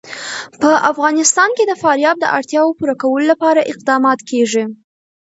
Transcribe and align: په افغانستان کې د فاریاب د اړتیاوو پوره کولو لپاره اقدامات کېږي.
په 0.61 0.71
افغانستان 0.91 1.49
کې 1.57 1.63
د 1.67 1.73
فاریاب 1.81 2.15
د 2.21 2.25
اړتیاوو 2.37 2.77
پوره 2.79 2.95
کولو 3.01 3.25
لپاره 3.31 3.67
اقدامات 3.71 4.19
کېږي. 4.29 4.63